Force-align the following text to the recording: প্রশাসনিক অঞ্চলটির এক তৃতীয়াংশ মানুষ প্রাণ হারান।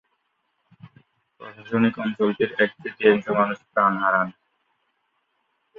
প্রশাসনিক 1.41 1.95
অঞ্চলটির 1.99 2.51
এক 2.63 2.71
তৃতীয়াংশ 2.83 3.25
মানুষ 3.39 3.57
প্রাণ 3.73 3.93
হারান। 3.97 4.27